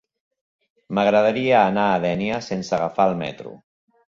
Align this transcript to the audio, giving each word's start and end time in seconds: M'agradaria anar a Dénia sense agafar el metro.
M'agradaria 0.99 1.59
anar 1.65 1.85
a 1.91 2.01
Dénia 2.07 2.41
sense 2.49 2.77
agafar 2.79 3.09
el 3.13 3.17
metro. 3.25 3.55